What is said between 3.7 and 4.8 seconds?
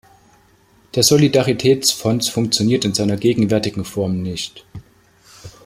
Form nicht.